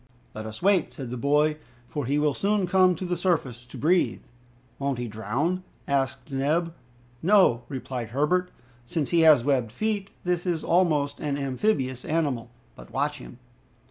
[0.33, 3.77] "Let us wait," said the boy, "for he will soon come to the surface to
[3.77, 4.23] breathe."
[4.79, 6.73] "Won't he drown?" asked Neb.
[7.21, 8.49] "No," replied Herbert,
[8.87, 12.49] "since he has webbed feet, and is almost an amphibious animal.
[12.75, 13.37] But watch him."